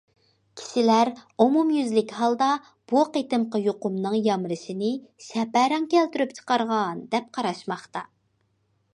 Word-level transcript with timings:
كىشىلەر 0.59 1.09
ئومۇميۈزلۈك 1.43 2.13
ھالدا 2.21 2.47
بۇ 2.93 3.03
قېتىمقى 3.17 3.61
يۇقۇمنىڭ 3.65 4.15
يامرىشىنى 4.29 4.89
شەپەرەڭ 5.25 5.85
كەلتۈرۈپ 5.91 6.33
چىقارغان 6.39 7.05
دەپ 7.13 7.29
قاراشماقتا. 7.39 8.03